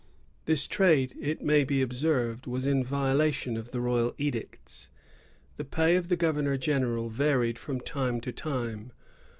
This 0.45 0.65
trade, 0.65 1.13
it 1.21 1.43
may 1.43 1.63
be 1.63 1.83
observed, 1.83 2.47
was 2.47 2.65
in 2.65 2.83
violation 2.83 3.55
of 3.55 3.69
the 3.69 3.79
royal 3.79 4.15
edicts. 4.17 4.89
The 5.57 5.63
pay 5.63 5.95
of 5.95 6.07
the 6.07 6.15
governor 6.17 6.57
general 6.57 7.07
varied 7.09 7.59
from 7.59 7.79
time 7.81 8.19
to 8.21 8.31
time. 8.31 8.93